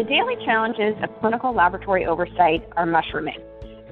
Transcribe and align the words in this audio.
The 0.00 0.06
daily 0.06 0.36
challenges 0.46 0.94
of 1.02 1.10
clinical 1.20 1.52
laboratory 1.52 2.06
oversight 2.06 2.66
are 2.74 2.86
mushrooming. 2.86 3.36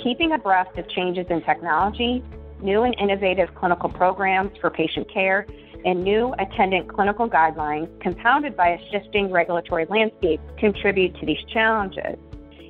Keeping 0.03 0.33
abreast 0.33 0.75
of 0.79 0.89
changes 0.89 1.27
in 1.29 1.43
technology, 1.43 2.25
new 2.63 2.85
and 2.85 2.97
innovative 2.99 3.55
clinical 3.55 3.91
programs 3.91 4.57
for 4.59 4.71
patient 4.71 5.13
care, 5.13 5.47
and 5.85 6.03
new 6.03 6.33
attendant 6.39 6.89
clinical 6.89 7.29
guidelines, 7.29 7.91
compounded 8.01 8.57
by 8.57 8.69
a 8.69 8.79
shifting 8.91 9.31
regulatory 9.31 9.85
landscape, 9.91 10.41
contribute 10.57 11.15
to 11.21 11.27
these 11.27 11.45
challenges. 11.53 12.17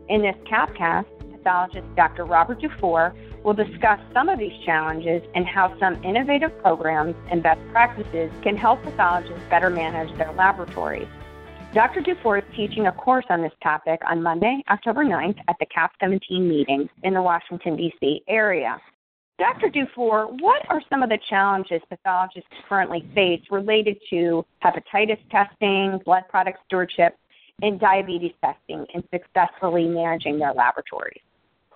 In 0.09 0.23
this 0.23 0.35
CAPcast, 0.51 1.07
pathologist 1.31 1.87
Dr. 1.95 2.25
Robert 2.25 2.61
Dufour 2.61 3.15
will 3.45 3.55
discuss 3.55 4.01
some 4.13 4.29
of 4.29 4.41
these 4.41 4.65
challenges 4.67 5.23
and 5.37 5.47
how 5.47 5.79
some 5.79 6.03
innovative 6.03 6.51
programs 6.59 7.15
and 7.31 7.41
best 7.41 7.61
practices 7.71 8.33
can 8.43 8.57
help 8.57 8.83
pathologists 8.83 9.45
better 9.49 9.71
manage 9.71 10.13
their 10.19 10.33
laboratories. 10.33 11.07
Dr. 11.75 12.01
Dufour 12.01 12.39
is 12.39 12.45
teaching 12.57 12.87
a 12.87 12.93
course 12.93 13.27
on 13.29 13.43
this 13.43 13.53
topic 13.63 14.01
on 14.09 14.23
Monday, 14.23 14.65
October 14.71 15.05
9th 15.05 15.39
at 15.49 15.57
the 15.61 15.67
CAP 15.67 15.93
17 16.01 16.49
meeting 16.49 16.89
in 17.03 17.13
the 17.13 17.21
Washington, 17.21 17.77
D.C. 17.77 18.23
area. 18.27 18.81
Dr. 19.39 19.69
Dufour, 19.69 20.29
what 20.41 20.63
are 20.71 20.81
some 20.89 21.03
of 21.03 21.11
the 21.11 21.19
challenges 21.29 21.83
pathologists 21.91 22.49
currently 22.67 23.07
face 23.15 23.43
related 23.51 23.99
to 24.09 24.47
hepatitis 24.65 25.19
testing, 25.31 26.01
blood 26.07 26.23
product 26.31 26.59
stewardship, 26.67 27.19
and 27.61 27.79
diabetes 27.79 28.33
testing 28.43 28.87
in 28.95 29.05
successfully 29.13 29.85
managing 29.85 30.39
their 30.39 30.55
laboratories? 30.55 31.21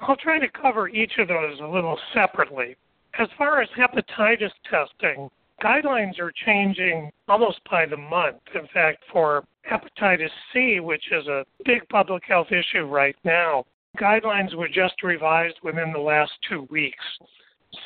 I'll 0.00 0.16
try 0.16 0.38
to 0.38 0.48
cover 0.48 0.88
each 0.88 1.12
of 1.18 1.28
those 1.28 1.60
a 1.60 1.66
little 1.66 1.98
separately. 2.14 2.76
As 3.18 3.28
far 3.36 3.60
as 3.60 3.68
hepatitis 3.76 4.52
testing, 4.68 5.28
guidelines 5.62 6.18
are 6.18 6.32
changing 6.46 7.10
almost 7.28 7.60
by 7.70 7.84
the 7.84 7.96
month. 7.96 8.38
In 8.54 8.66
fact, 8.72 9.04
for 9.12 9.44
hepatitis 9.72 10.30
C, 10.52 10.80
which 10.80 11.04
is 11.10 11.26
a 11.26 11.44
big 11.64 11.88
public 11.88 12.24
health 12.26 12.48
issue 12.50 12.84
right 12.84 13.16
now, 13.24 13.64
guidelines 13.98 14.54
were 14.54 14.68
just 14.68 15.02
revised 15.02 15.56
within 15.62 15.92
the 15.92 15.98
last 15.98 16.32
two 16.48 16.66
weeks. 16.70 17.04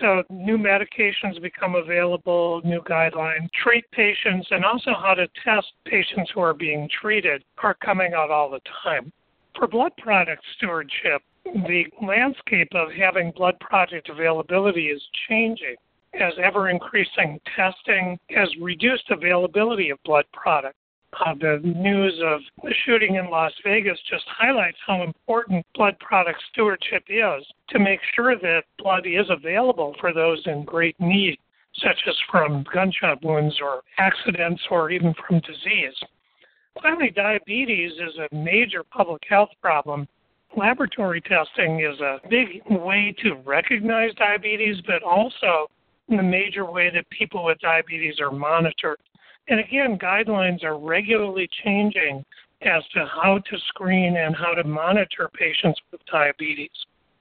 So 0.01 0.25
new 0.31 0.59
medications 0.59 1.41
become 1.41 1.77
available, 1.77 2.61
new 2.65 2.81
guidelines, 2.81 3.49
treat 3.63 3.89
patients, 3.93 4.49
and 4.51 4.65
also 4.65 4.93
how 5.01 5.15
to 5.15 5.29
test 5.45 5.69
patients 5.85 6.31
who 6.35 6.41
are 6.41 6.55
being 6.55 6.89
treated 7.01 7.45
are 7.63 7.75
coming 7.75 8.13
out 8.13 8.31
all 8.31 8.51
the 8.51 8.61
time. 8.83 9.13
For 9.57 9.69
blood 9.69 9.93
product 9.97 10.43
stewardship, 10.57 11.23
the 11.45 11.85
landscape 12.03 12.69
of 12.75 12.89
having 12.93 13.31
blood 13.31 13.59
product 13.61 14.09
availability 14.09 14.89
is 14.89 15.03
changing 15.29 15.77
as 16.21 16.33
ever 16.43 16.69
increasing 16.69 17.39
testing 17.55 18.19
has 18.31 18.49
reduced 18.61 19.11
availability 19.11 19.91
of 19.91 19.99
blood 20.05 20.25
products. 20.33 20.79
Uh, 21.13 21.35
the 21.41 21.61
news 21.65 22.21
of 22.25 22.41
the 22.63 22.75
shooting 22.85 23.15
in 23.15 23.31
Las 23.31 23.53
Vegas 23.65 23.99
just 24.11 24.25
highlights 24.29 24.77
how 24.87 25.03
important 25.03 25.65
blood 25.75 25.99
product 25.99 26.39
stewardship 26.53 27.05
is 27.09 27.45
to 27.69 27.79
make 27.79 28.01
sure 28.15 28.37
that 28.37 28.65
blood 28.79 29.07
is 29.07 29.27
available 29.31 29.95
for 30.01 30.13
those 30.13 30.43
in 30.47 30.65
great 30.65 30.97
need, 31.01 31.39
such 31.77 31.99
as 32.07 32.15
from 32.31 32.65
gunshot 32.73 33.23
wounds 33.25 33.57
or 33.63 33.83
accidents 33.99 34.63
or 34.71 34.91
even 34.91 35.15
from 35.27 35.41
disease. 35.41 35.95
Finally, 36.83 37.11
diabetes 37.11 37.93
is 37.93 38.19
a 38.19 38.35
major 38.35 38.83
public 38.83 39.23
health 39.29 39.51
problem. 39.63 40.07
Laboratory 40.57 41.21
testing 41.23 41.81
is 41.81 41.99
a 42.01 42.21
big 42.29 42.63
way 42.69 43.15
to 43.23 43.35
recognize 43.45 44.13
diabetes, 44.15 44.77
but 44.87 45.03
also 45.03 45.69
the 46.09 46.23
major 46.23 46.65
way 46.71 46.91
that 46.91 47.09
people 47.11 47.45
with 47.45 47.59
diabetes 47.59 48.21
are 48.21 48.31
monitored. 48.31 48.99
And 49.49 49.61
again, 49.61 49.99
guidelines 49.99 50.65
are 50.65 50.79
regularly 50.79 51.49
changing 51.65 52.25
as 52.63 52.83
to 52.95 53.07
how 53.07 53.39
to 53.39 53.59
screen 53.69 54.17
and 54.17 54.35
how 54.35 54.55
to 54.55 54.65
monitor 54.65 55.31
patients 55.33 55.81
with 55.93 56.01
diabetes. 56.11 56.71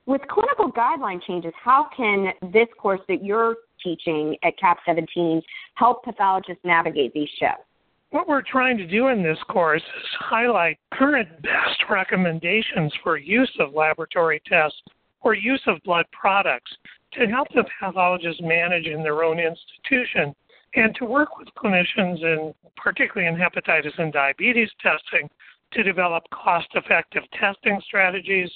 With 0.05 0.21
clinical 0.27 0.71
guideline 0.71 1.21
changes, 1.23 1.53
how 1.61 1.87
can 1.95 2.31
this 2.53 2.67
course 2.77 3.02
that 3.08 3.23
you're 3.23 3.55
teaching 3.83 4.35
at 4.43 4.58
CAP 4.58 4.77
17 4.85 5.41
help 5.75 6.03
pathologists 6.03 6.64
navigate 6.64 7.14
these 7.14 7.30
shifts? 7.39 7.64
What 8.11 8.27
we're 8.27 8.43
trying 8.43 8.77
to 8.77 8.87
do 8.87 9.08
in 9.08 9.21
this 9.23 9.37
course 9.49 9.81
is 9.81 10.09
highlight 10.19 10.77
current 10.93 11.27
best 11.41 11.83
recommendations 11.89 12.93
for 13.03 13.17
use 13.17 13.52
of 13.59 13.73
laboratory 13.73 14.41
tests 14.47 14.81
or 15.21 15.33
use 15.33 15.61
of 15.67 15.81
blood 15.83 16.05
products 16.11 16.71
to 17.14 17.27
help 17.27 17.47
the 17.53 17.65
pathologists 17.80 18.41
manage 18.41 18.85
in 18.85 19.03
their 19.03 19.23
own 19.23 19.39
institution 19.39 20.35
and 20.75 20.93
to 20.95 21.05
work 21.05 21.37
with 21.37 21.47
clinicians, 21.58 22.21
in, 22.21 22.53
particularly 22.75 23.27
in 23.27 23.39
hepatitis 23.39 23.97
and 23.97 24.11
diabetes 24.11 24.69
testing, 24.81 25.30
to 25.71 25.83
develop 25.83 26.23
cost 26.31 26.67
effective 26.75 27.23
testing 27.39 27.80
strategies 27.86 28.49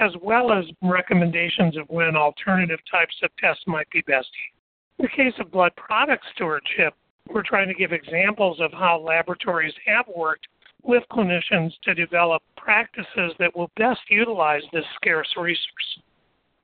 as 0.00 0.10
well 0.22 0.52
as 0.52 0.64
recommendations 0.82 1.76
of 1.76 1.88
when 1.88 2.16
alternative 2.16 2.80
types 2.90 3.14
of 3.22 3.30
tests 3.38 3.62
might 3.66 3.88
be 3.90 4.02
best. 4.02 4.28
In 4.98 5.04
the 5.04 5.08
case 5.08 5.34
of 5.38 5.50
blood 5.50 5.74
product 5.76 6.24
stewardship, 6.34 6.94
we're 7.28 7.42
trying 7.42 7.68
to 7.68 7.74
give 7.74 7.92
examples 7.92 8.60
of 8.60 8.72
how 8.72 9.00
laboratories 9.00 9.74
have 9.86 10.06
worked 10.14 10.46
with 10.82 11.02
clinicians 11.10 11.72
to 11.82 11.94
develop 11.94 12.42
practices 12.56 13.32
that 13.38 13.54
will 13.56 13.70
best 13.76 14.00
utilize 14.08 14.62
this 14.72 14.84
scarce 14.96 15.28
resource. 15.36 16.00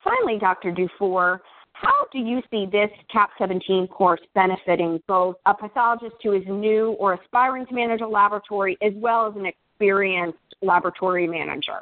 Finally, 0.04 0.38
Dr. 0.38 0.72
Dufour, 0.72 1.42
how 1.82 2.06
do 2.12 2.19
you 2.19 2.41
see 2.50 2.66
this 2.70 2.91
CAP 3.12 3.31
17 3.38 3.88
course 3.88 4.20
benefiting 4.34 5.00
both 5.09 5.37
a 5.47 5.54
pathologist 5.54 6.15
who 6.22 6.32
is 6.32 6.43
new 6.47 6.93
or 6.93 7.15
aspiring 7.15 7.66
to 7.66 7.75
manage 7.75 8.00
a 8.00 8.06
laboratory 8.06 8.78
as 8.82 8.93
well 8.97 9.26
as 9.26 9.34
an 9.37 9.47
experienced 9.47 10.38
laboratory 10.62 11.26
manager? 11.26 11.81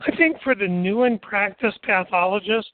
I 0.00 0.14
think 0.16 0.36
for 0.42 0.54
the 0.54 0.66
new 0.66 1.04
in 1.04 1.18
practice 1.18 1.74
pathologist, 1.84 2.68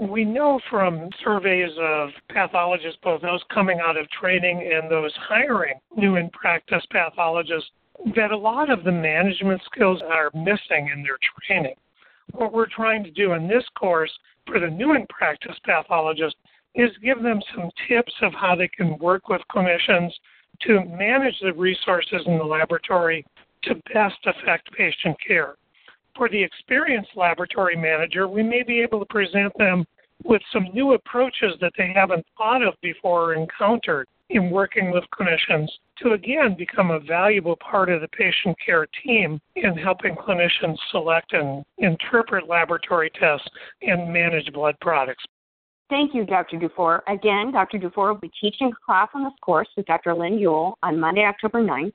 we 0.00 0.24
know 0.24 0.58
from 0.70 1.08
surveys 1.22 1.70
of 1.78 2.10
pathologists, 2.30 2.98
both 3.02 3.22
those 3.22 3.42
coming 3.52 3.80
out 3.80 3.96
of 3.96 4.08
training 4.10 4.70
and 4.72 4.90
those 4.90 5.12
hiring 5.28 5.74
new 5.96 6.16
in 6.16 6.30
practice 6.30 6.84
pathologists, 6.90 7.70
that 8.14 8.30
a 8.30 8.36
lot 8.36 8.70
of 8.70 8.84
the 8.84 8.92
management 8.92 9.60
skills 9.72 10.00
are 10.02 10.30
missing 10.34 10.90
in 10.92 11.02
their 11.02 11.18
training. 11.46 11.74
What 12.32 12.52
we're 12.52 12.66
trying 12.66 13.04
to 13.04 13.10
do 13.10 13.32
in 13.32 13.48
this 13.48 13.64
course 13.78 14.12
for 14.46 14.60
the 14.60 14.68
new 14.68 14.94
in 14.94 15.06
practice 15.08 15.56
pathologist 15.64 16.36
is 16.74 16.90
give 17.02 17.22
them 17.22 17.40
some 17.54 17.70
tips 17.88 18.12
of 18.22 18.32
how 18.34 18.54
they 18.54 18.68
can 18.68 18.98
work 18.98 19.28
with 19.28 19.40
clinicians 19.50 20.10
to 20.62 20.84
manage 20.84 21.38
the 21.40 21.52
resources 21.52 22.22
in 22.26 22.38
the 22.38 22.44
laboratory 22.44 23.24
to 23.62 23.74
best 23.92 24.18
affect 24.26 24.70
patient 24.72 25.16
care. 25.26 25.56
For 26.16 26.28
the 26.28 26.42
experienced 26.42 27.10
laboratory 27.16 27.76
manager, 27.76 28.28
we 28.28 28.42
may 28.42 28.62
be 28.62 28.80
able 28.80 29.00
to 29.00 29.06
present 29.06 29.52
them 29.58 29.84
with 30.24 30.42
some 30.52 30.68
new 30.72 30.94
approaches 30.94 31.54
that 31.60 31.72
they 31.76 31.92
haven't 31.94 32.26
thought 32.38 32.62
of 32.62 32.74
before 32.80 33.32
or 33.32 33.34
encountered 33.34 34.08
in 34.30 34.50
working 34.50 34.90
with 34.90 35.04
clinicians 35.14 35.68
to 35.98 36.12
again 36.12 36.56
become 36.56 36.90
a 36.90 37.00
valuable 37.00 37.56
part 37.56 37.90
of 37.90 38.00
the 38.00 38.08
patient 38.08 38.56
care 38.64 38.86
team 39.04 39.40
in 39.54 39.76
helping 39.76 40.16
clinicians 40.16 40.76
select 40.90 41.32
and 41.32 41.64
interpret 41.78 42.48
laboratory 42.48 43.10
tests 43.18 43.48
and 43.82 44.12
manage 44.12 44.52
blood 44.52 44.74
products. 44.80 45.24
Thank 45.88 46.14
you, 46.14 46.24
Dr. 46.24 46.58
Dufour. 46.58 47.04
Again, 47.06 47.52
Dr. 47.52 47.78
Dufour 47.78 48.12
will 48.12 48.20
be 48.20 48.32
teaching 48.40 48.72
a 48.72 48.84
class 48.84 49.08
on 49.14 49.22
this 49.22 49.32
course 49.40 49.68
with 49.76 49.86
Dr. 49.86 50.14
Lynn 50.14 50.38
Uhl 50.38 50.74
on 50.82 50.98
Monday, 50.98 51.24
October 51.24 51.62
9th 51.62 51.92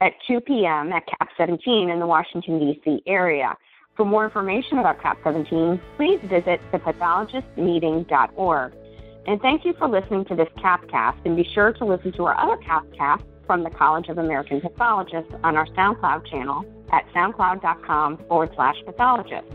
at 0.00 0.12
2 0.26 0.40
p.m. 0.40 0.92
at 0.92 1.06
CAP 1.06 1.28
17 1.36 1.90
in 1.90 2.00
the 2.00 2.06
Washington, 2.06 2.58
D.C. 2.58 3.02
area. 3.06 3.54
For 3.96 4.04
more 4.04 4.24
information 4.24 4.78
about 4.78 5.00
CAP 5.02 5.18
17, 5.24 5.80
please 5.96 6.20
visit 6.28 6.60
thepathologistmeeting.org. 6.72 8.72
And 9.26 9.40
thank 9.40 9.64
you 9.64 9.74
for 9.76 9.88
listening 9.88 10.24
to 10.26 10.36
this 10.36 10.48
CAPcast, 10.58 11.18
and 11.24 11.36
be 11.36 11.48
sure 11.52 11.72
to 11.72 11.84
listen 11.84 12.12
to 12.12 12.24
our 12.24 12.38
other 12.38 12.62
CAPcasts 12.62 13.24
from 13.46 13.64
the 13.64 13.70
College 13.70 14.08
of 14.08 14.18
American 14.18 14.60
Pathologists 14.60 15.32
on 15.42 15.56
our 15.56 15.66
SoundCloud 15.66 16.30
channel 16.30 16.64
at 16.92 17.04
soundcloud.com 17.12 18.18
forward 18.28 18.50
slash 18.54 18.76
pathologist. 18.84 19.46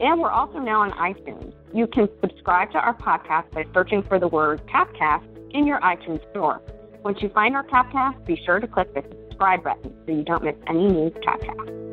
And 0.00 0.20
we're 0.20 0.30
also 0.30 0.58
now 0.58 0.82
on 0.82 0.90
iTunes. 0.92 1.54
You 1.72 1.86
can 1.86 2.08
subscribe 2.20 2.72
to 2.72 2.78
our 2.78 2.94
podcast 2.94 3.50
by 3.52 3.64
searching 3.72 4.02
for 4.02 4.18
the 4.18 4.28
word 4.28 4.60
CAPcast 4.66 5.54
in 5.54 5.66
your 5.66 5.80
iTunes 5.80 6.28
store. 6.30 6.60
Once 7.04 7.18
you 7.22 7.28
find 7.28 7.54
our 7.54 7.64
CAPcast, 7.64 8.26
be 8.26 8.40
sure 8.44 8.58
to 8.58 8.66
click 8.66 8.92
the 8.92 9.02
subscribe 9.28 9.62
button 9.62 9.94
so 10.04 10.12
you 10.12 10.24
don't 10.24 10.42
miss 10.42 10.56
any 10.66 10.88
new 10.88 11.10
CAPcast. 11.10 11.85